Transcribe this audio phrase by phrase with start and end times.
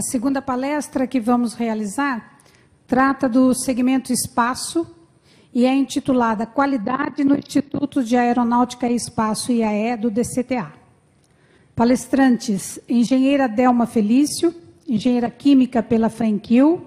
[0.00, 2.38] A segunda palestra que vamos realizar
[2.86, 4.86] trata do segmento espaço
[5.52, 10.72] e é intitulada Qualidade no Instituto de Aeronáutica e Espaço IAE do DCTA.
[11.76, 14.54] Palestrantes: engenheira Delma Felício,
[14.88, 16.80] engenheira química pela Franquil,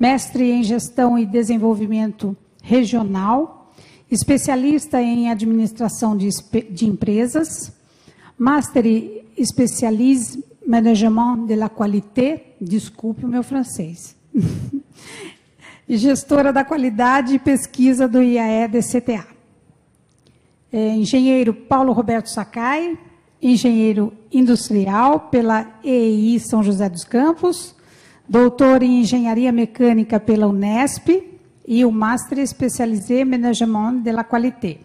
[0.00, 3.70] mestre em gestão e desenvolvimento regional,
[4.10, 6.30] especialista em administração de,
[6.70, 7.70] de empresas,
[8.38, 8.86] master
[9.36, 14.16] especialiste management de la qualité, desculpe o meu francês.
[15.88, 19.26] e gestora da qualidade e pesquisa do IAE DCTA.
[20.72, 22.98] É, engenheiro Paulo Roberto Sakai,
[23.40, 27.74] engenheiro industrial pela EI São José dos Campos,
[28.28, 31.08] doutor em engenharia mecânica pela Unesp
[31.66, 34.80] e o Master Especialisé Management de la Qualité,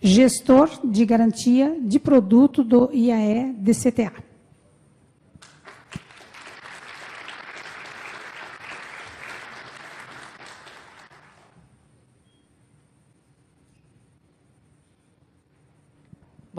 [0.00, 3.52] gestor de garantia de produto do IAE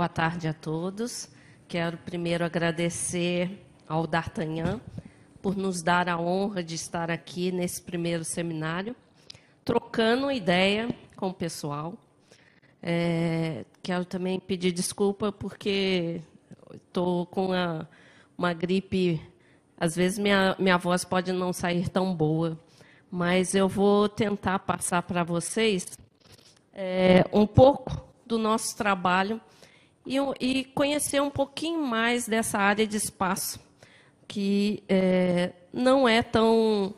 [0.02, 1.30] Boa tarde a todos.
[1.68, 4.82] Quero primeiro agradecer ao D'Artagnan
[5.44, 8.96] por nos dar a honra de estar aqui nesse primeiro seminário,
[9.64, 11.94] trocando ideia com o pessoal.
[12.82, 16.20] É, quero também pedir desculpa porque
[16.74, 17.50] estou com
[18.36, 19.22] uma, gripe.
[19.80, 22.60] Às vezes minha, minha voz pode não sair tão boa,
[23.12, 25.86] mas eu vou tentar passar para vocês
[26.74, 29.40] é, um pouco do nosso trabalho
[30.06, 33.60] e, e conhecer um pouquinho mais dessa área de espaço,
[34.28, 36.94] que é, não é tão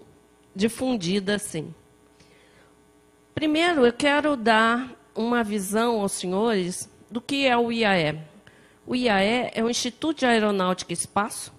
[0.56, 1.74] difundida assim.
[3.34, 8.20] Primeiro, eu quero dar uma visão aos senhores do que é o IAE.
[8.86, 11.54] O IAE é o Instituto de Aeronáutica e Espaço.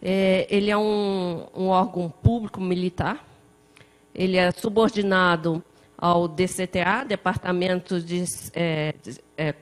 [0.00, 3.26] É, ele é um, um, órgão público militar.
[4.14, 5.62] Ele é subordinado
[5.98, 8.24] ao DCTA, Departamento de,
[8.54, 9.54] é, de é,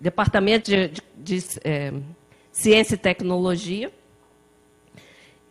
[0.00, 1.92] Departamento de, de, de é,
[2.52, 3.92] Ciência e Tecnologia,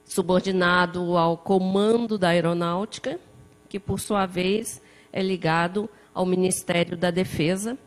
[0.05, 3.19] subordinado ao Comando da Aeronáutica,
[3.67, 4.81] que, por sua vez,
[5.11, 7.77] é ligado ao Ministério da Defesa,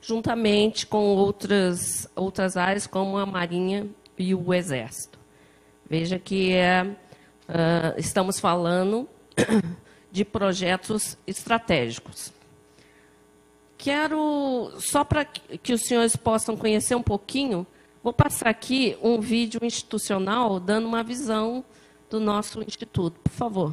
[0.00, 3.86] juntamente com outras, outras áreas, como a Marinha
[4.18, 5.18] e o Exército.
[5.88, 9.08] Veja que é, uh, estamos falando
[10.10, 12.32] de projetos estratégicos.
[13.82, 17.66] Quero, só para que os senhores possam conhecer um pouquinho,
[18.02, 21.64] vou passar aqui um vídeo institucional dando uma visão
[22.10, 23.72] do nosso instituto, por favor.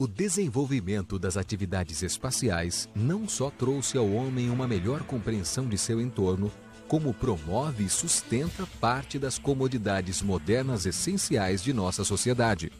[0.00, 6.00] O desenvolvimento das atividades espaciais não só trouxe ao homem uma melhor compreensão de seu
[6.00, 6.50] entorno,
[6.88, 12.72] como promove e sustenta parte das comodidades modernas essenciais de nossa sociedade.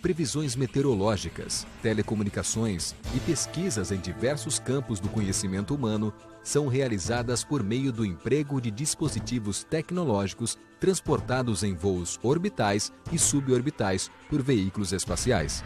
[0.00, 6.10] Previsões meteorológicas, telecomunicações e pesquisas em diversos campos do conhecimento humano
[6.42, 14.10] são realizadas por meio do emprego de dispositivos tecnológicos transportados em voos orbitais e suborbitais
[14.30, 15.62] por veículos espaciais.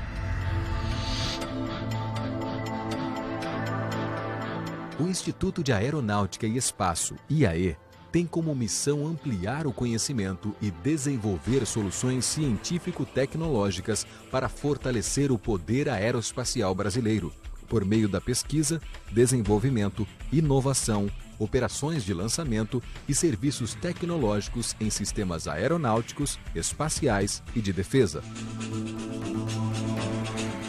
[5.01, 7.75] O Instituto de Aeronáutica e Espaço, IAE,
[8.13, 16.75] tem como missão ampliar o conhecimento e desenvolver soluções científico-tecnológicas para fortalecer o poder aeroespacial
[16.75, 17.33] brasileiro,
[17.67, 18.79] por meio da pesquisa,
[19.11, 28.23] desenvolvimento, inovação, operações de lançamento e serviços tecnológicos em sistemas aeronáuticos, espaciais e de defesa.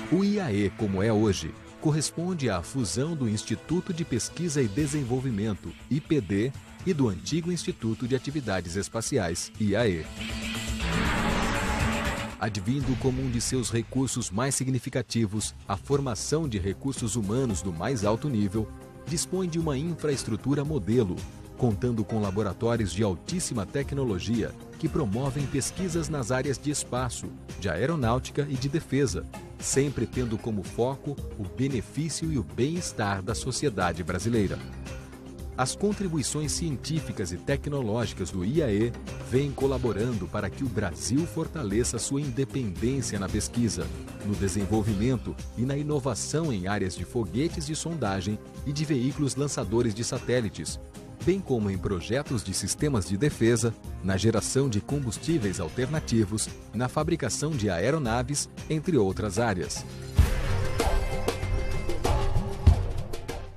[0.09, 6.53] O IAE, como é hoje, corresponde à fusão do Instituto de Pesquisa e Desenvolvimento, IPD,
[6.85, 10.05] e do antigo Instituto de Atividades Espaciais, IAE.
[12.39, 18.03] Advindo como um de seus recursos mais significativos a formação de recursos humanos do mais
[18.05, 18.67] alto nível,
[19.05, 21.15] dispõe de uma infraestrutura modelo,
[21.61, 27.27] contando com laboratórios de altíssima tecnologia que promovem pesquisas nas áreas de espaço,
[27.59, 29.23] de aeronáutica e de defesa,
[29.59, 34.57] sempre tendo como foco o benefício e o bem-estar da sociedade brasileira.
[35.55, 38.91] as contribuições científicas e tecnológicas do IAE
[39.29, 43.85] vêm colaborando para que o Brasil fortaleça sua independência na pesquisa,
[44.25, 49.93] no desenvolvimento e na inovação em áreas de foguetes de sondagem e de veículos lançadores
[49.93, 50.79] de satélites,
[51.25, 53.73] bem como em projetos de sistemas de defesa,
[54.03, 59.85] na geração de combustíveis alternativos, na fabricação de aeronaves, entre outras áreas.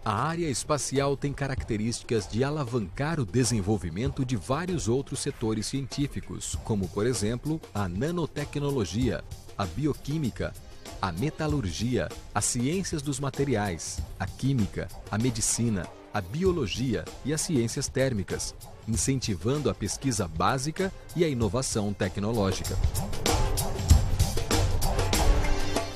[0.05, 6.87] A área espacial tem características de alavancar o desenvolvimento de vários outros setores científicos, como,
[6.89, 9.25] por exemplo, a nanotecnologia,
[9.57, 10.53] a bioquímica,
[11.01, 17.89] a metalurgia, as ciências dos materiais, a química, a medicina, a biologia e as ciências
[17.89, 18.55] térmicas,
[18.87, 22.79] incentivando a pesquisa básica e a inovação tecnológica.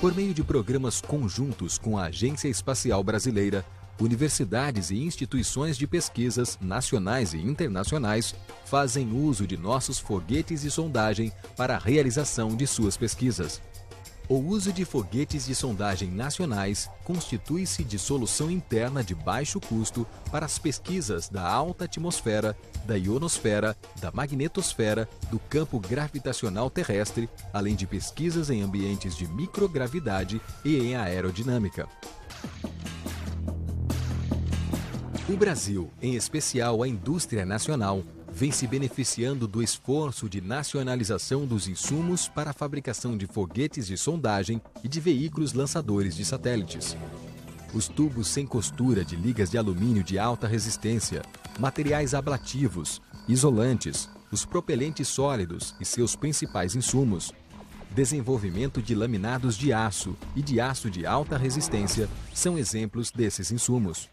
[0.01, 3.65] Por meio de programas conjuntos com a Agência Espacial Brasileira,
[4.01, 8.35] universidades e instituições de pesquisas nacionais e internacionais
[8.65, 13.63] fazem uso de nossos foguetes de sondagem para a realização de suas pesquisas.
[14.29, 20.45] O uso de foguetes de sondagem nacionais constitui-se de solução interna de baixo custo para
[20.45, 22.55] as pesquisas da alta atmosfera,
[22.85, 30.43] da ionosfera, da magnetosfera, do campo gravitacional terrestre, além de pesquisas em ambientes de microgravidade
[30.63, 31.89] e em aerodinâmica.
[35.29, 38.03] O Brasil, em especial a indústria nacional,
[38.33, 43.99] vem se beneficiando do esforço de nacionalização dos insumos para a fabricação de foguetes de
[43.99, 46.97] sondagem e de veículos lançadores de satélites.
[47.75, 51.21] Os tubos sem costura de ligas de alumínio de alta resistência,
[51.59, 57.35] materiais ablativos, isolantes, os propelentes sólidos e seus principais insumos,
[57.91, 64.09] desenvolvimento de laminados de aço e de aço de alta resistência são exemplos desses insumos.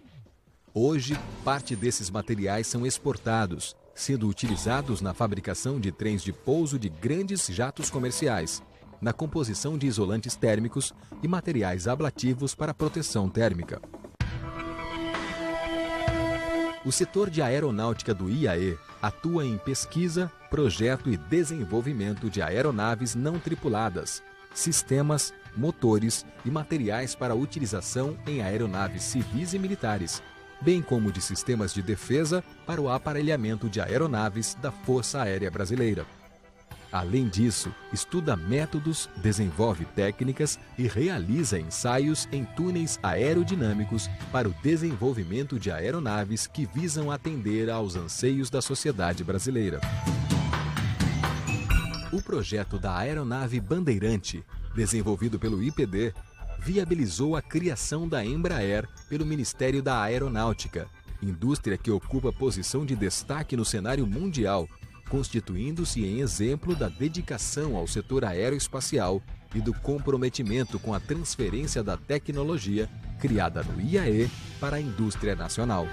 [0.78, 6.90] Hoje, parte desses materiais são exportados, sendo utilizados na fabricação de trens de pouso de
[6.90, 8.62] grandes jatos comerciais,
[9.00, 10.94] na composição de isolantes térmicos
[11.24, 13.82] e materiais ablativos para proteção térmica.
[16.84, 23.40] O setor de aeronáutica do IAE atua em pesquisa, projeto e desenvolvimento de aeronaves não
[23.40, 24.22] tripuladas,
[24.54, 30.22] sistemas, motores e materiais para utilização em aeronaves civis e militares,
[30.66, 36.08] bem como de sistemas de defesa para o aparelhamento de aeronaves da Força Aérea Brasileira.
[36.92, 45.60] Além disso, estuda métodos, desenvolve técnicas e realiza ensaios em túneis aerodinâmicos para o desenvolvimento
[45.60, 49.80] de aeronaves que visam atender aos anseios da sociedade brasileira.
[52.12, 56.14] O projeto da Aeronave Bandeirante, desenvolvido pelo IPD,
[56.60, 60.88] viabilizou a criação da Embraer pelo Ministério da Aeronáutica,
[61.22, 64.68] indústria que ocupa posição de destaque no cenário mundial,
[65.10, 69.22] constituindo-se em exemplo da dedicação ao setor aeroespacial
[69.54, 74.30] e do comprometimento com a transferência da tecnologia criada no IAE
[74.60, 75.88] para a indústria nacional.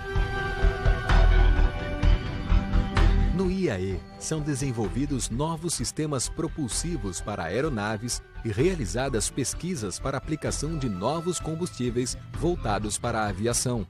[3.43, 10.89] No IAE, são desenvolvidos novos sistemas propulsivos para aeronaves e realizadas pesquisas para aplicação de
[10.89, 13.85] novos combustíveis voltados para a aviação.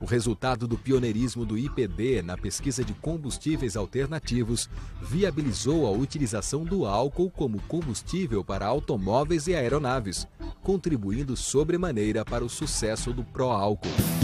[0.00, 4.68] O resultado do pioneirismo do IPD na pesquisa de combustíveis alternativos
[5.00, 10.26] viabilizou a utilização do álcool como combustível para automóveis e aeronaves,
[10.60, 14.17] contribuindo sobremaneira para o sucesso do pró-álcool.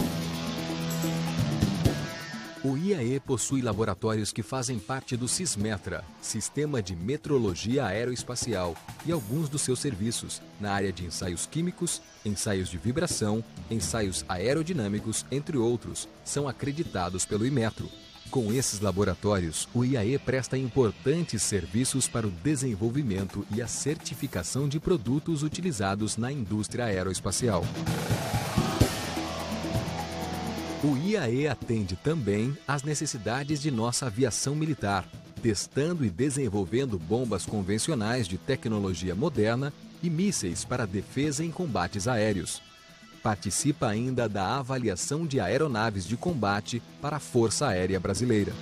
[2.94, 9.62] IAE possui laboratórios que fazem parte do SISMETRA, Sistema de Metrologia Aeroespacial, e alguns dos
[9.62, 16.48] seus serviços, na área de ensaios químicos, ensaios de vibração, ensaios aerodinâmicos, entre outros, são
[16.48, 17.88] acreditados pelo Imetro.
[18.30, 24.78] Com esses laboratórios, o IAE presta importantes serviços para o desenvolvimento e a certificação de
[24.78, 27.64] produtos utilizados na indústria aeroespacial.
[30.84, 35.08] O IAE atende também às necessidades de nossa aviação militar,
[35.42, 39.72] testando e desenvolvendo bombas convencionais de tecnologia moderna
[40.02, 42.60] e mísseis para defesa em combates aéreos.
[43.22, 48.52] Participa ainda da avaliação de aeronaves de combate para a Força Aérea Brasileira.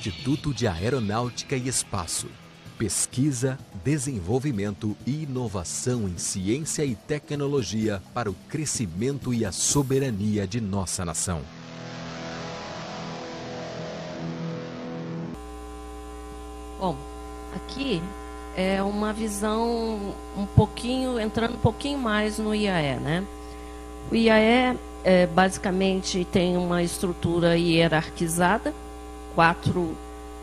[0.00, 2.26] Instituto de Aeronáutica e Espaço.
[2.78, 10.58] Pesquisa, desenvolvimento e inovação em ciência e tecnologia para o crescimento e a soberania de
[10.58, 11.42] nossa nação.
[16.78, 16.96] Bom,
[17.54, 18.00] aqui
[18.56, 23.22] é uma visão um pouquinho, entrando um pouquinho mais no IAE, né?
[24.10, 28.72] O IAE é, basicamente tem uma estrutura hierarquizada,
[29.34, 29.96] quatro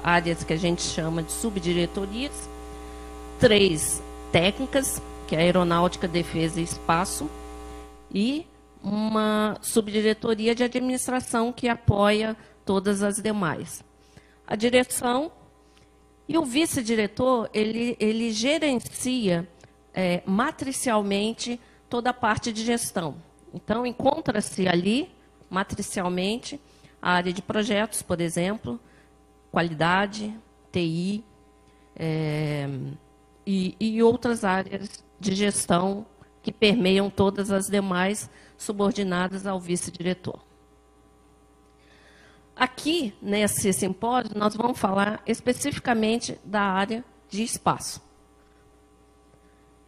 [0.04, 2.50] áreas que a gente chama de subdiretorias,
[3.40, 4.02] três
[4.32, 7.30] técnicas, que é aeronáutica, defesa e espaço,
[8.14, 8.48] e
[8.82, 13.84] uma subdiretoria de administração que apoia todas as demais.
[14.46, 15.32] A direção
[16.28, 19.48] e o vice-diretor, ele, ele gerencia
[19.94, 23.16] é, matricialmente toda a parte de gestão.
[23.54, 25.10] Então, encontra-se ali,
[25.50, 26.60] matricialmente,
[27.02, 28.80] a área de projetos, por exemplo,
[29.52, 30.38] qualidade,
[30.72, 31.24] TI
[31.96, 32.68] é,
[33.46, 36.06] e, e outras áreas de gestão
[36.44, 40.40] que permeiam todas as demais subordinadas ao vice-diretor.
[42.56, 48.02] Aqui, nesse simpósio, nós vamos falar especificamente da área de espaço.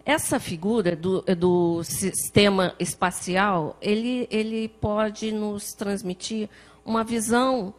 [0.06, 6.50] Essa figura do, do sistema espacial, ele, ele pode nos transmitir
[6.86, 7.74] uma visão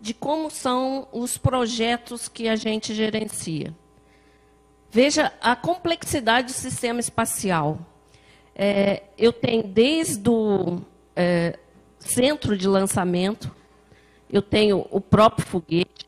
[0.00, 3.74] de como são os projetos que a gente gerencia.
[4.90, 7.78] Veja a complexidade do sistema espacial.
[8.54, 10.80] É, eu tenho desde o
[11.14, 11.58] é,
[11.98, 13.54] centro de lançamento,
[14.30, 16.06] eu tenho o próprio foguete,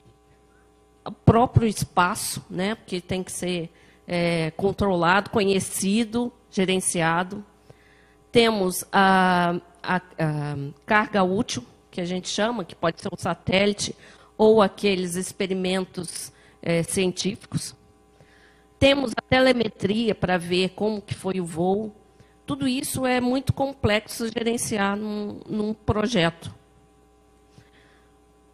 [1.04, 3.70] o próprio espaço, né, porque tem que ser
[4.06, 7.44] é, controlado, conhecido, gerenciado.
[8.32, 10.00] Temos a, a, a,
[10.86, 11.64] carga útil,
[11.98, 13.92] que a gente chama, que pode ser um satélite
[14.36, 17.74] ou aqueles experimentos é, científicos.
[18.78, 21.92] Temos a telemetria para ver como que foi o voo.
[22.46, 26.54] Tudo isso é muito complexo gerenciar num, num projeto.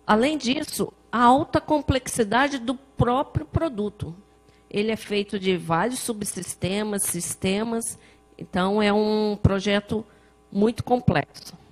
[0.07, 4.17] Além disso, a alta complexidade do próprio produto.
[4.71, 7.99] Ele é feito de vários subsistemas, sistemas,
[8.39, 10.03] então é um projeto
[10.51, 11.64] muito complexo.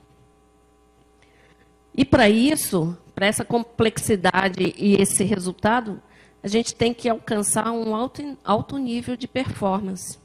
[1.95, 6.03] E para isso, para essa complexidade e esse resultado,
[6.43, 10.19] a gente tem que alcançar um alto, alto nível de performance.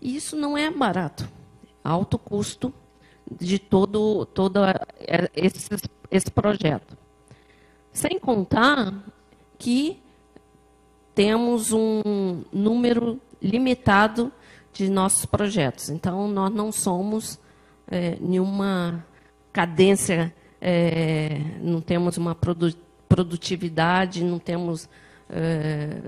[0.00, 1.28] E isso não é barato.
[1.84, 2.72] Alto custo
[3.30, 4.60] de todo, todo
[5.34, 5.68] esse,
[6.10, 6.96] esse projeto.
[7.92, 9.04] Sem contar
[9.58, 10.02] que
[11.14, 14.32] temos um número limitado
[14.72, 15.88] de nossos projetos.
[15.88, 17.38] Então, nós não somos
[17.86, 19.04] é, nenhuma
[19.52, 22.72] cadência, é, não temos uma produ
[23.08, 24.88] produtividade, não temos,
[25.28, 26.00] é,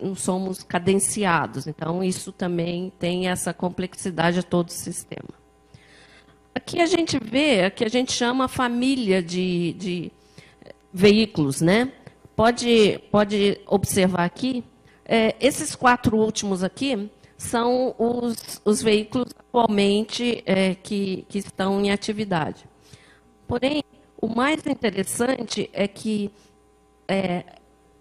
[0.00, 1.66] não somos cadenciados.
[1.66, 5.30] Então, isso também tem essa complexidade a todo o sistema.
[6.54, 10.12] Aqui a gente vê, que a gente chama família de, de
[10.92, 11.90] veículos, né?
[12.36, 14.62] Pode, pode observar aqui,
[15.04, 21.90] é, esses quatro últimos aqui são os, os veículos atualmente é, que, que estão em
[21.90, 22.64] atividade.
[23.48, 23.82] Porém,
[24.22, 26.30] o mais interessante é que,
[27.06, 27.44] é,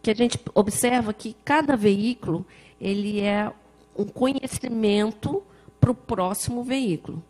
[0.02, 2.46] que a gente observa que cada veículo
[2.80, 3.52] ele é
[3.98, 5.44] um conhecimento
[5.80, 7.22] para o próximo veículo.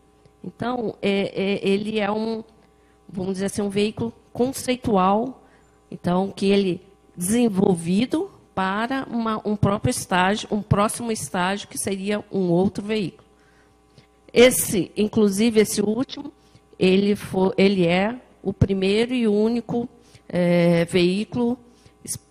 [0.44, 2.44] Então, é, é, ele é um,
[3.08, 5.42] vamos dizer assim, um veículo conceitual
[5.92, 6.80] então, que ele
[7.14, 13.28] desenvolvido para uma, um próprio estágio, um próximo estágio que seria um outro veículo.
[14.32, 16.32] Esse, inclusive esse último,
[16.78, 19.88] ele, for, ele é o primeiro e único
[20.28, 21.58] é, veículo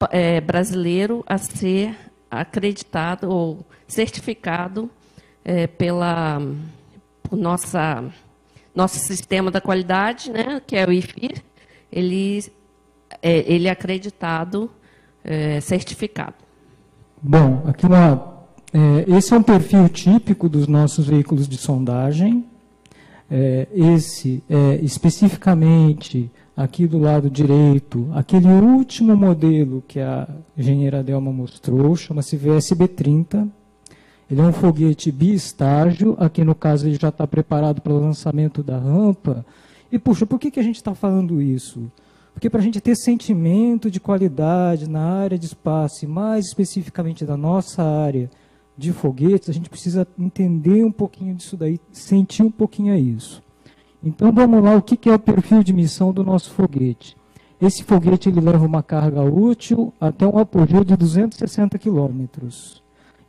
[0.10, 1.96] é, brasileiro a ser
[2.30, 4.90] acreditado ou certificado
[5.44, 6.42] é, pela
[7.24, 8.04] por nossa
[8.74, 11.44] nosso sistema da qualidade, né, que é o IFIR.
[11.92, 12.42] Ele
[13.22, 14.72] é, ele é acreditado,
[15.24, 16.36] é, certificado.
[17.22, 22.46] Bom, aqui uma, é, esse é um perfil típico dos nossos veículos de sondagem.
[23.34, 31.32] É, esse é especificamente aqui do lado direito, aquele último modelo que a engenheira Delma
[31.32, 33.48] mostrou, chama-se VSB-30.
[34.30, 38.62] Ele é um foguete biestágio, aqui no caso ele já está preparado para o lançamento
[38.62, 39.46] da rampa.
[39.90, 41.90] E, puxa, por que, que a gente está falando isso?
[42.34, 47.26] Porque para a gente ter sentimento de qualidade na área de espaço, e mais especificamente
[47.26, 48.30] da nossa área
[48.82, 53.42] de foguetes, a gente precisa entender um pouquinho disso daí, sentir um pouquinho isso.
[54.04, 57.16] Então vamos lá, o que é o perfil de missão do nosso foguete?
[57.62, 62.82] Esse foguete ele leva uma carga útil até um apogeu de 260 quilômetros.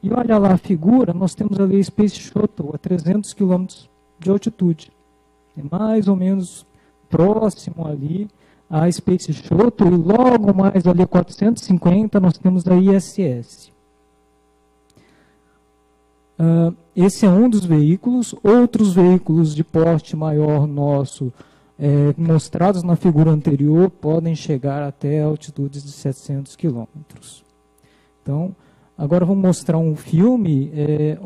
[0.03, 4.31] E olha lá a figura, nós temos ali a Space Shuttle a 300 quilômetros de
[4.31, 4.91] altitude.
[5.57, 6.67] É mais ou menos
[7.11, 8.27] próximo ali
[8.71, 13.72] a Space Shuttle e logo mais ali 450 nós temos a ISS.
[16.39, 18.35] Uh, esse é um dos veículos.
[18.43, 21.33] Outros veículos de porte maior nosso,
[21.79, 27.45] é, mostrados na figura anterior, podem chegar até altitudes de 700 quilômetros.
[28.23, 28.55] Então,
[28.97, 31.19] agora vou mostrar um filme é,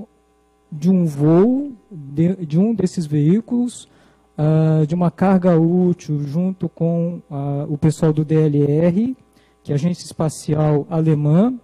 [0.71, 3.89] de um voo de, de um desses veículos,
[4.37, 9.17] uh, de uma carga útil, junto com uh, o pessoal do DLR,
[9.63, 11.55] que é a Agência Espacial Alemã,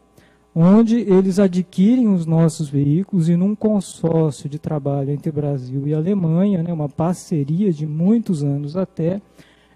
[0.55, 6.63] onde eles adquirem os nossos veículos e num consórcio de trabalho entre Brasil e Alemanha,
[6.63, 9.21] né, uma parceria de muitos anos até,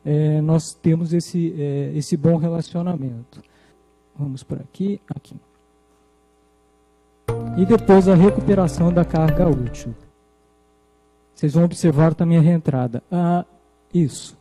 [0.05, 3.43] é, nós temos esse, é, esse bom relacionamento.
[4.19, 5.35] Vamos por aqui, aqui.
[7.59, 9.95] E depois a recuperação da carga útil.
[11.35, 13.03] Vocês vão observar também a reentrada.
[13.11, 13.45] Ah,
[13.93, 14.39] isso.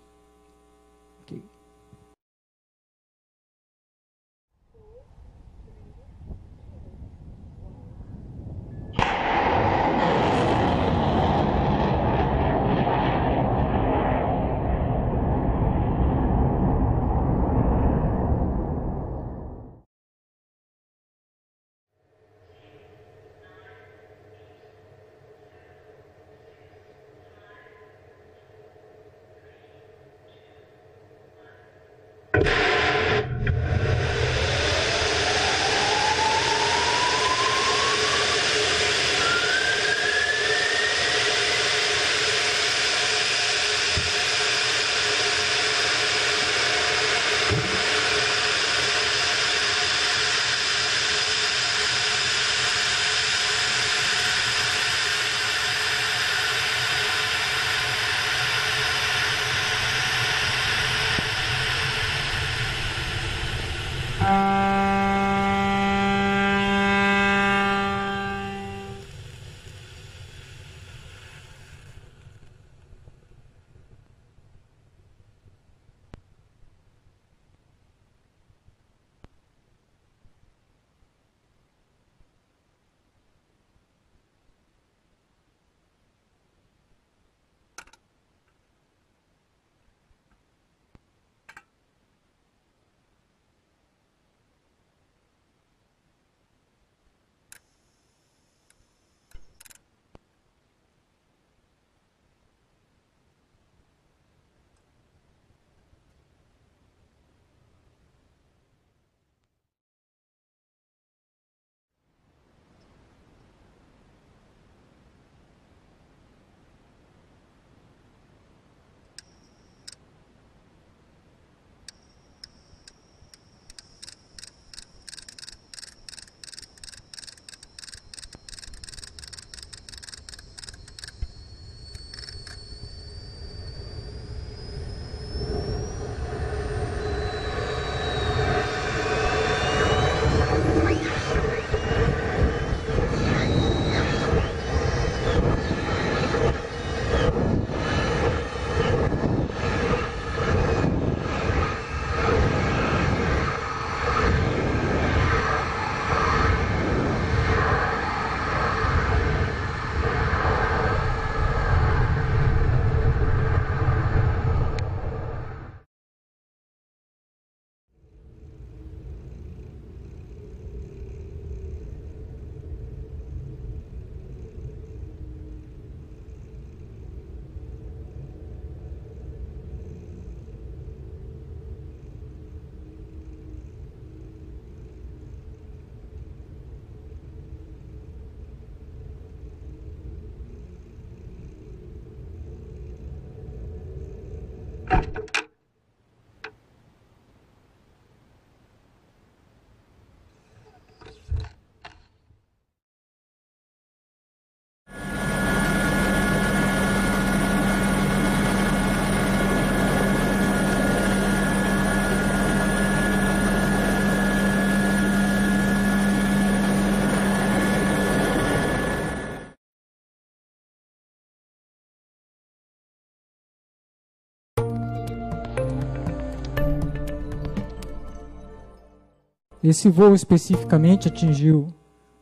[229.65, 231.69] Esse voo especificamente atingiu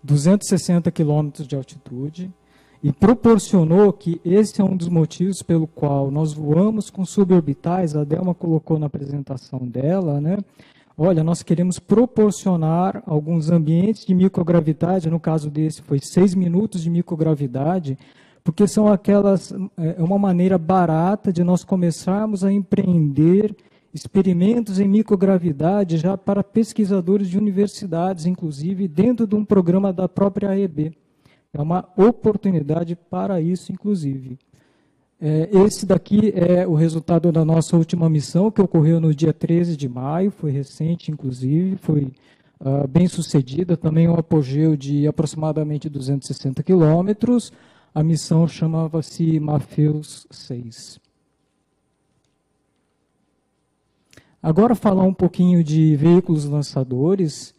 [0.01, 2.31] 260 quilômetros de altitude
[2.81, 8.05] e proporcionou que esse é um dos motivos pelo qual nós voamos com suborbitais, a
[8.05, 10.37] Delma colocou na apresentação dela, né?
[10.97, 16.89] Olha, nós queremos proporcionar alguns ambientes de microgravidade, no caso desse foi seis minutos de
[16.89, 17.97] microgravidade,
[18.41, 23.53] porque são aquelas, é, é uma maneira barata de nós começarmos a empreender
[23.93, 30.49] experimentos em microgravidade já para pesquisadores de universidades, inclusive dentro de um programa da própria
[30.49, 30.97] AEB.
[31.53, 34.39] É uma oportunidade para isso, inclusive.
[35.21, 39.77] É, esse daqui é o resultado da nossa última missão, que ocorreu no dia 13
[39.77, 42.11] de maio, foi recente, inclusive, foi
[42.59, 47.53] uh, bem sucedida, também um apogeu de aproximadamente 260 quilômetros.
[47.93, 50.99] A missão chamava-se Mafeus 6.
[54.43, 57.55] Agora falar um pouquinho de veículos lançadores.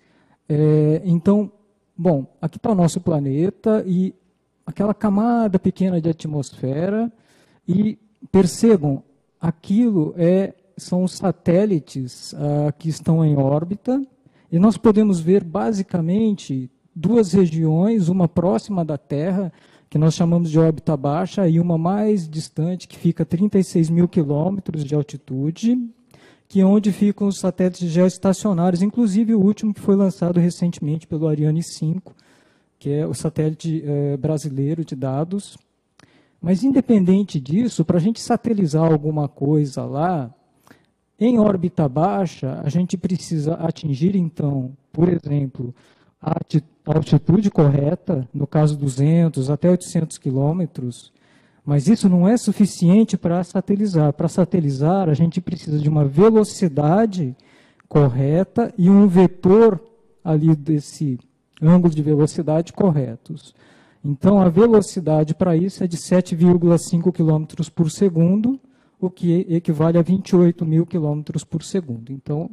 [0.47, 1.51] É, então,
[1.97, 4.15] bom, aqui está o nosso planeta e
[4.67, 7.11] aquela camada pequena de atmosfera
[7.67, 7.99] e
[8.31, 9.03] percebam,
[9.41, 14.03] aquilo é, são os satélites ah, que estão em órbita
[14.53, 19.51] e nós podemos ver basicamente duas regiões, uma próxima da Terra,
[19.89, 24.07] que nós chamamos de órbita baixa, e uma mais distante, que fica a 36 mil
[24.07, 25.79] quilômetros de altitude,
[26.55, 31.27] que é onde ficam os satélites geoestacionários, inclusive o último que foi lançado recentemente pelo
[31.27, 32.15] Ariane 5,
[32.79, 35.59] que é o satélite é, brasileiro de dados.
[36.41, 40.33] Mas, independente disso, para a gente satelizar alguma coisa lá,
[41.19, 45.75] em órbita baixa, a gente precisa atingir, então, por exemplo,
[46.23, 46.37] a
[46.87, 51.13] altitude correta, no caso 200 até 800 quilômetros,
[51.65, 54.13] mas isso não é suficiente para satelizar.
[54.13, 57.35] Para satelizar, a gente precisa de uma velocidade
[57.89, 59.81] correta e um vetor
[60.23, 61.19] ali desse
[61.63, 63.55] ângulo de velocidade corretos.
[64.05, 68.61] Então, a velocidade para isso é de 7,5 km por segundo,
[69.01, 72.13] o que equivale a 28 mil km por segundo.
[72.13, 72.51] Então,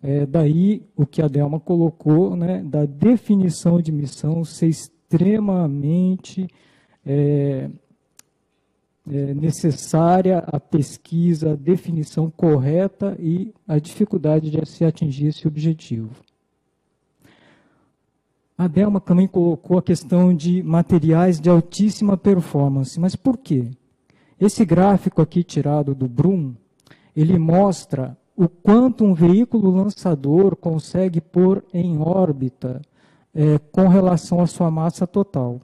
[0.00, 6.46] é daí o que a Delma colocou, né, da definição de missão ser extremamente
[7.04, 7.68] é,
[9.10, 16.10] é, necessária a pesquisa, a definição correta e a dificuldade de se atingir esse objetivo.
[18.58, 22.98] A Delma também colocou a questão de materiais de altíssima performance.
[22.98, 23.70] Mas por quê?
[24.40, 26.54] Esse gráfico aqui tirado do Brum,
[27.14, 32.82] ele mostra o quanto um veículo lançador consegue pôr em órbita
[33.34, 35.60] é, com relação à sua massa total.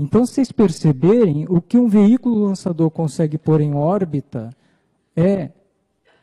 [0.00, 4.48] Então, vocês perceberem, o que um veículo lançador consegue pôr em órbita
[5.14, 5.50] é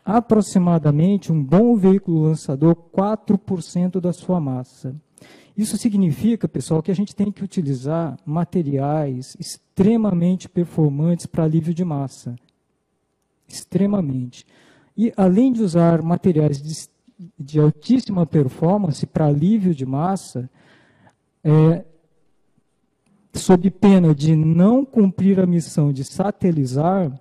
[0.04, 4.96] aproximadamente um bom veículo lançador 4% da sua massa.
[5.56, 11.86] Isso significa, pessoal, que a gente tem que utilizar materiais extremamente performantes para alívio de
[11.86, 12.36] massa.
[13.48, 14.44] Extremamente.
[14.98, 16.90] E, além de usar materiais de,
[17.38, 20.50] de altíssima performance para alívio de massa,
[21.44, 21.86] é,
[23.38, 27.12] sob pena de não cumprir a missão de satelizar,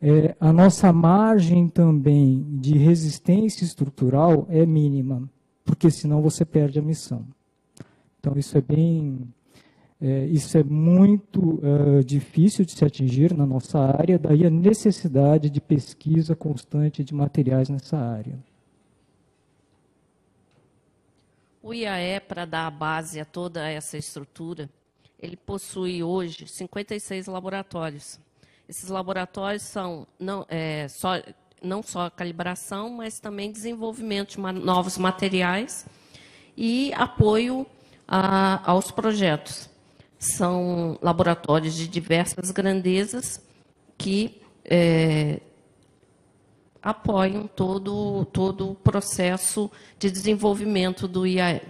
[0.00, 5.28] é, a nossa margem também de resistência estrutural é mínima,
[5.64, 7.26] porque senão você perde a missão.
[8.20, 9.26] Então isso é bem,
[10.00, 15.48] é, isso é muito é, difícil de se atingir na nossa área, daí a necessidade
[15.48, 18.38] de pesquisa constante de materiais nessa área.
[21.62, 24.68] O IAE, para dar a base a toda essa estrutura,
[25.24, 28.20] ele possui hoje 56 laboratórios.
[28.68, 31.14] Esses laboratórios são não, é, só,
[31.62, 35.86] não só calibração, mas também desenvolvimento de novos materiais
[36.56, 37.66] e apoio
[38.06, 39.70] a, aos projetos.
[40.18, 43.42] São laboratórios de diversas grandezas
[43.96, 45.40] que é,
[46.82, 51.62] apoiam todo, todo o processo de desenvolvimento do IAE.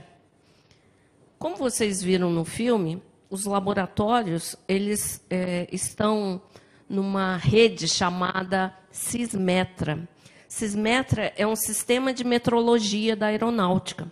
[1.38, 6.40] Como vocês viram no filme, os laboratórios eles é, estão
[6.88, 10.08] numa rede chamada Cismetra.
[10.48, 14.10] Cismetra é um sistema de metrologia da aeronáutica.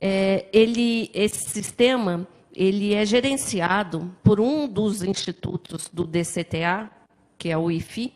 [0.00, 6.90] É, ele, esse sistema ele é gerenciado por um dos institutos do DCTA,
[7.38, 8.14] que é o IFI,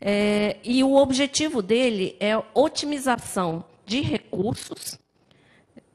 [0.00, 4.98] é, e o objetivo dele é otimização de recursos,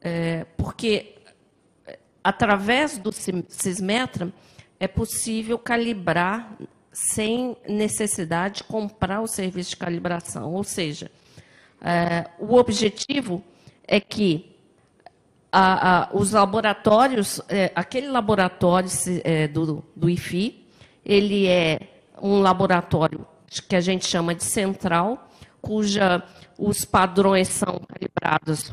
[0.00, 1.14] é, porque
[2.22, 4.32] através do Sismetra,
[4.78, 6.56] é possível calibrar
[6.92, 10.52] sem necessidade de comprar o serviço de calibração.
[10.52, 11.10] Ou seja,
[11.80, 13.42] é, o objetivo
[13.86, 14.56] é que
[15.52, 18.88] a, a, os laboratórios, é, aquele laboratório
[19.24, 20.66] é, do, do IFI,
[21.04, 21.80] ele é
[22.20, 23.26] um laboratório
[23.68, 25.28] que a gente chama de central,
[25.60, 26.22] cuja
[26.58, 28.72] os padrões são calibrados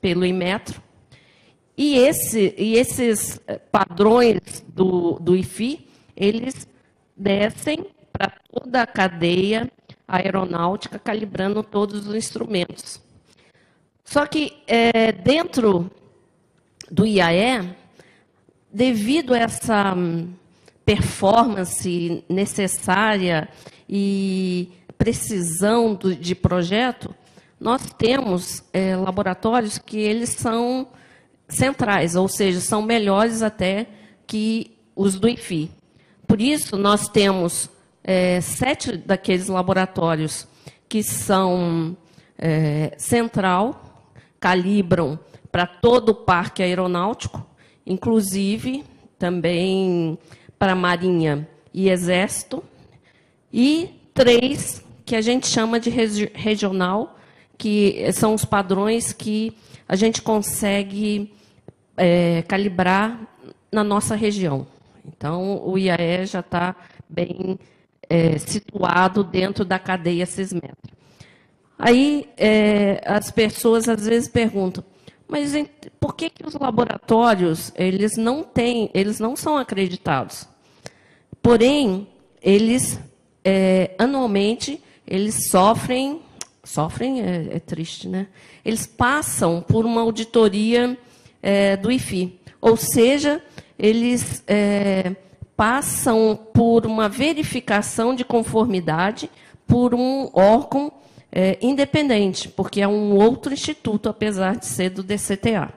[0.00, 0.82] pelo Imetro.
[1.82, 6.68] E, esse, e esses é, padrões do, do IFI, eles
[7.16, 9.72] descem para toda a cadeia
[10.06, 13.00] aeronáutica, calibrando todos os instrumentos.
[14.04, 15.90] Só que é, dentro
[16.90, 17.74] do IAE,
[18.70, 20.34] devido a essa hum,
[20.84, 23.48] performance necessária
[23.88, 27.14] e precisão do, de projeto,
[27.58, 30.86] nós temos é, laboratórios que eles são
[31.50, 33.86] centrais, ou seja, são melhores até
[34.26, 35.70] que os do IFI.
[36.26, 37.68] Por isso, nós temos
[38.04, 40.46] é, sete daqueles laboratórios
[40.88, 41.96] que são
[42.38, 44.08] é, central,
[44.38, 45.18] calibram
[45.52, 47.44] para todo o parque aeronáutico,
[47.86, 48.84] inclusive
[49.18, 50.18] também
[50.58, 52.62] para Marinha e Exército,
[53.52, 57.18] e três que a gente chama de regi regional,
[57.58, 59.52] que são os padrões que
[59.88, 61.32] a gente consegue
[62.00, 63.20] é, calibrar
[63.70, 64.66] na nossa região.
[65.06, 66.74] Então, o IAE já está
[67.06, 67.58] bem
[68.08, 70.96] é, situado dentro da cadeia Cismetro.
[71.78, 74.82] Aí, é, as pessoas às vezes perguntam,
[75.28, 75.52] mas
[76.00, 80.48] por que, que os laboratórios eles não têm, eles não são acreditados?
[81.42, 82.08] Porém,
[82.42, 82.98] eles
[83.44, 86.22] é, anualmente eles sofrem,
[86.64, 88.28] sofrem é, é, triste, né?
[88.64, 90.98] Eles passam por uma auditoria
[91.42, 93.42] é, do IFI, ou seja,
[93.78, 95.14] eles é,
[95.56, 99.30] passam por uma verificação de conformidade
[99.66, 100.92] por um órgão
[101.32, 105.72] é, independente, porque é um outro instituto, apesar de ser do DCTA.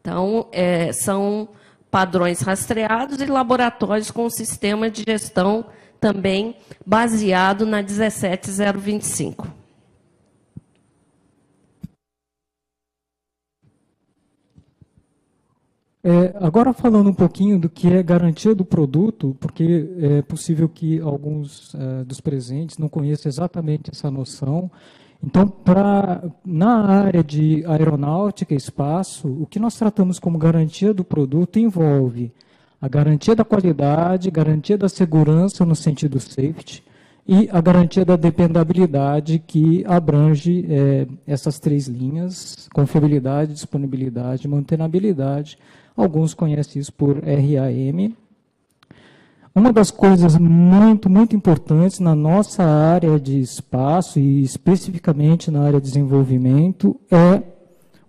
[0.00, 1.48] Então, é, são
[1.90, 5.66] padrões rastreados e laboratórios com sistema de gestão
[6.00, 9.63] também baseado na 17025.
[16.06, 21.00] É, agora falando um pouquinho do que é garantia do produto, porque é possível que
[21.00, 24.70] alguns é, dos presentes não conheçam exatamente essa noção.
[25.22, 31.02] Então, pra, na área de aeronáutica e espaço, o que nós tratamos como garantia do
[31.02, 32.30] produto envolve
[32.78, 36.84] a garantia da qualidade, garantia da segurança no sentido safety
[37.26, 45.56] e a garantia da dependabilidade que abrange é, essas três linhas, confiabilidade, disponibilidade e mantenabilidade,
[45.96, 48.12] Alguns conhecem isso por RAM.
[49.54, 55.80] Uma das coisas muito, muito importantes na nossa área de espaço e especificamente na área
[55.80, 57.40] de desenvolvimento é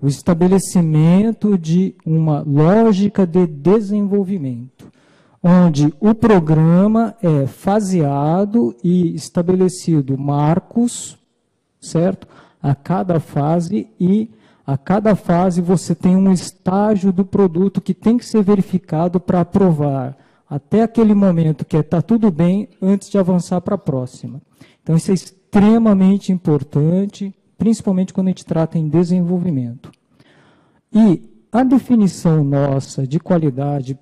[0.02, 4.91] o estabelecimento de uma lógica de desenvolvimento,
[5.41, 11.15] onde o programa é faseado e estabelecido marcos,
[11.80, 12.28] certo?
[12.62, 14.32] A cada fase e
[14.65, 19.41] a cada fase você tem um estágio do produto que tem que ser verificado para
[19.41, 20.17] aprovar
[20.49, 24.41] até aquele momento que está é, tudo bem antes de avançar para a próxima.
[24.82, 29.91] Então isso é extremamente importante, principalmente quando a gente trata em desenvolvimento.
[30.93, 33.97] E a definição nossa de qualidade,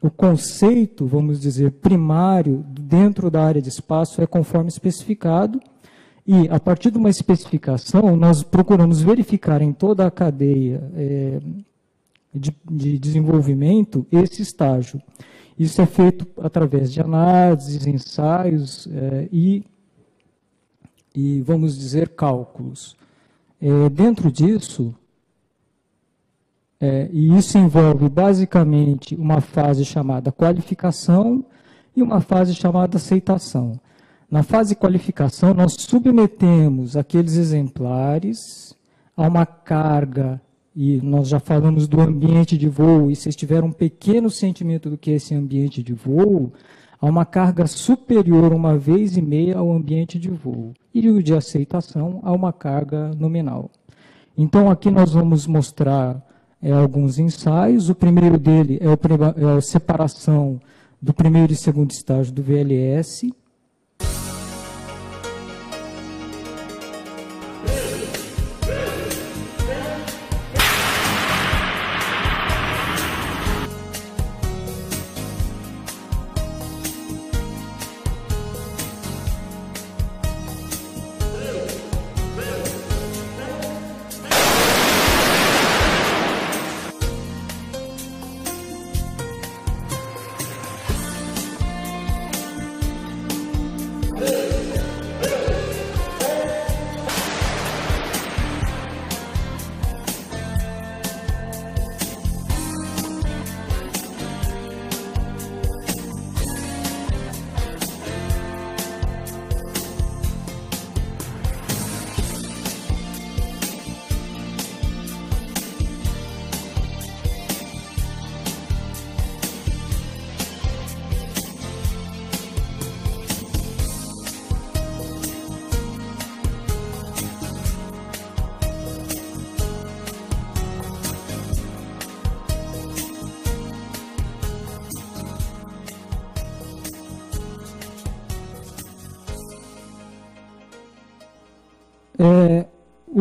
[0.00, 5.60] o conceito, vamos dizer, primário dentro da área de espaço é conforme especificado
[6.26, 11.38] e, a partir de uma especificação, nós procuramos verificar em toda a cadeia é,
[12.34, 15.00] de, de, desenvolvimento esse estágio.
[15.58, 19.64] Isso é feito através de análises, ensaios é, e,
[21.14, 22.96] e, vamos dizer, cálculos.
[23.60, 24.94] É, dentro disso,
[26.80, 31.44] é, e isso envolve basicamente uma fase chamada qualificação
[31.94, 33.78] e uma fase chamada aceitação.
[34.34, 38.76] Na fase de qualificação, nós submetemos aqueles exemplares
[39.16, 40.42] a uma carga,
[40.74, 44.98] e nós já falamos do ambiente de voo, e vocês tiveram um pequeno sentimento do
[44.98, 46.52] que é esse ambiente de voo,
[47.00, 50.74] a uma carga superior uma vez e meia ao ambiente de voo.
[50.92, 53.70] E o de aceitação a uma carga nominal.
[54.36, 56.20] Então, aqui nós vamos mostrar
[56.60, 57.88] é, alguns ensaios.
[57.88, 60.58] O primeiro dele é, o, é a separação
[61.00, 63.32] do primeiro e segundo estágio do VLS.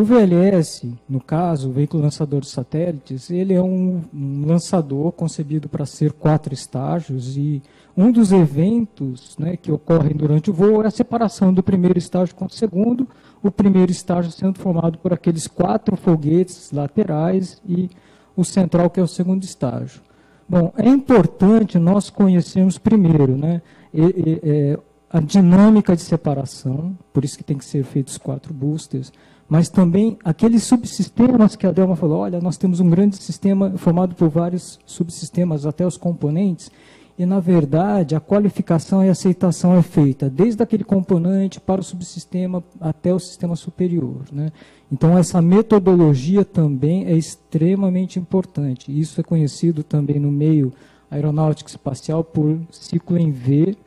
[0.04, 5.70] O VLS, no caso, o veículo lançador de satélites, ele é um, um lançador concebido
[5.70, 7.64] para ser quatro estágios e
[7.96, 12.36] um dos eventos né, que ocorrem durante o voo é a separação do primeiro estágio
[12.36, 13.08] com o segundo,
[13.42, 17.90] o primeiro estágio sendo formado por aqueles quatro foguetes laterais e
[18.36, 20.02] o central, que é o segundo estágio.
[20.50, 23.62] Bom, é importante nós conhecermos primeiro né,
[23.94, 24.78] é,
[25.10, 29.14] a dinâmica de separação, por isso que tem que ser feitos quatro boosters,
[29.48, 34.16] mas também aqueles subsistemas que a Delma falou, olha, nós temos um grande sistema formado
[34.16, 36.72] por vários subsistemas, até os componentes,
[37.18, 42.64] e na verdade a qualificação e aceitação é feita desde aquele componente para o subsistema
[42.82, 44.24] até o sistema superior.
[44.32, 44.52] Né?
[44.92, 48.98] Então essa metodologia também é extremamente importante.
[49.00, 50.74] Isso é conhecido também no meio
[51.12, 53.78] aeronáutico espacial por ciclo em V,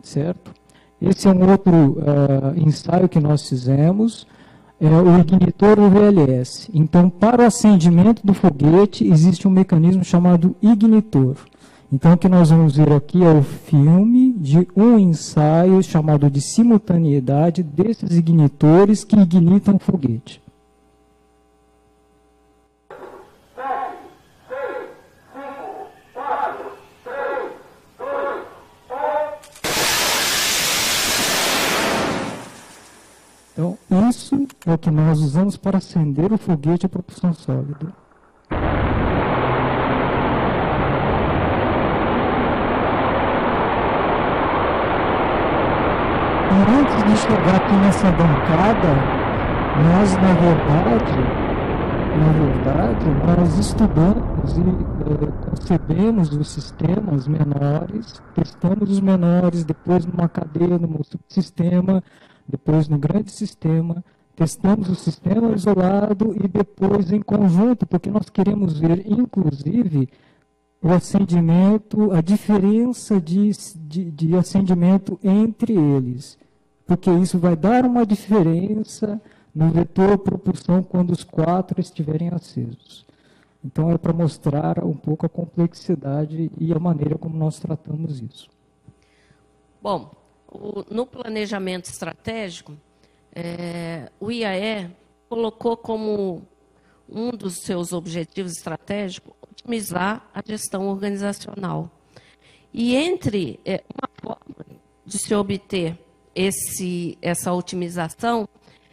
[0.00, 0.52] certo?
[1.00, 4.26] Esse é um outro uh, ensaio que nós fizemos
[4.80, 6.70] é o ignitor VLS.
[6.72, 11.36] Então, para o acendimento do foguete, existe um mecanismo chamado ignitor.
[11.92, 16.40] Então, o que nós vamos ver aqui é o filme de um ensaio chamado de
[16.40, 20.40] simultaneidade desses ignitores que ignitam o foguete.
[33.58, 33.76] Então,
[34.08, 37.92] isso é o que nós usamos para acender o foguete a propulsão sólida.
[38.52, 38.56] E
[46.70, 48.94] antes de chegar aqui nessa bancada,
[49.82, 51.18] nós, na verdade,
[52.16, 60.28] na verdade, nós estudamos e eh, concebemos os sistemas menores, testamos os menores, depois numa
[60.28, 62.04] cadeia, num subsistema,
[62.48, 64.02] depois no grande sistema,
[64.34, 70.08] testamos o sistema isolado e depois em conjunto, porque nós queremos ver, inclusive,
[70.80, 76.38] o acendimento, a diferença de, de, de acendimento entre eles.
[76.86, 79.20] Porque isso vai dar uma diferença
[79.54, 83.04] no vetor propulsão quando os quatro estiverem acesos.
[83.64, 88.48] Então é para mostrar um pouco a complexidade e a maneira como nós tratamos isso.
[89.82, 90.10] Bom,
[90.90, 92.76] no planejamento estratégico,
[93.34, 94.90] é, o IAE
[95.28, 96.42] colocou como
[97.08, 101.90] um dos seus objetivos estratégicos otimizar a gestão organizacional.
[102.72, 104.66] E entre é, uma forma
[105.04, 105.98] de se obter
[106.34, 108.48] esse, essa otimização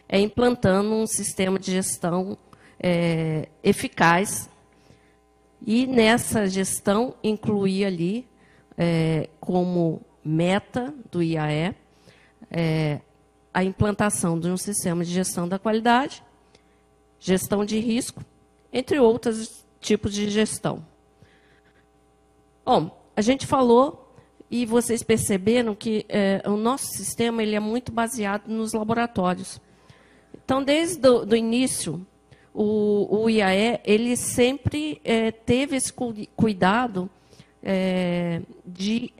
[0.08, 2.38] é implantando um sistema de gestão
[2.78, 4.48] é, eficaz
[5.64, 8.28] e nessa gestão incluir ali
[8.76, 11.74] é, como meta do IAE,
[12.50, 13.00] é,
[13.54, 16.22] a implantação de um sistema de gestão da qualidade,
[17.18, 18.22] gestão de risco,
[18.72, 20.84] entre outros tipos de gestão.
[22.64, 24.12] Bom, a gente falou
[24.50, 29.60] e vocês perceberam que é, o nosso sistema ele é muito baseado nos laboratórios.
[30.34, 32.06] Então, desde o início,
[32.52, 35.92] o, o, IAE ele sempre é, teve esse
[36.36, 37.10] cuidado
[37.62, 39.12] é, de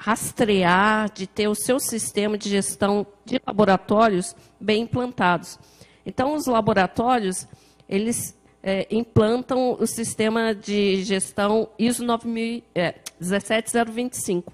[0.00, 5.58] rastrear, de ter o seu sistema de gestão de laboratórios bem implantados.
[6.06, 7.46] Então, os laboratórios,
[7.86, 14.50] eles é, implantam o sistema de gestão ISO 9000, é, 17025.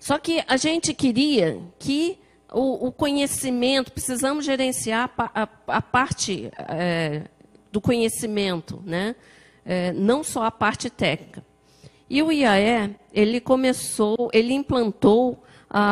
[0.00, 2.18] Só que a gente queria que
[2.50, 7.24] o, o conhecimento, precisamos gerenciar a, a, a parte é,
[7.70, 9.14] do conhecimento, né?
[9.62, 11.44] É, não só a parte técnica.
[12.10, 15.42] E o IAE, ele começou, ele implantou